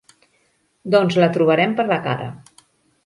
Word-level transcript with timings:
Doncs 0.95 1.17
la 1.23 1.29
trobarem 1.35 1.77
per 1.81 1.89
la 1.93 2.01
cara. 2.09 2.31